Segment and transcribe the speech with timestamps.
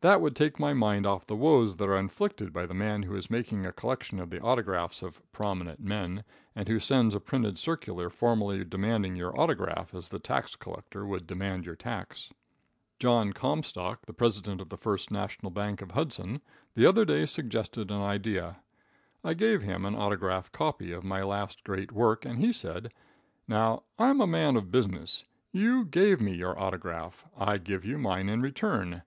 [0.00, 3.14] That would take my mind off the woes that are inflicted by the man who
[3.14, 6.24] is making a collection of the autographs of "prominent men,"
[6.56, 11.24] and who sends a printed circular formally demanding your autograph, as the tax collector would
[11.24, 12.30] demand your tax.
[12.98, 16.40] John Comstock, the President of the First National Bank, of Hudson,
[16.74, 18.56] the other day suggested an idea.
[19.22, 22.92] I gave him an autograph copy of my last great work, and he said:
[23.46, 25.26] "Now, I'm a man of business.
[25.52, 29.02] You gave me your autograph, I give you mine in return.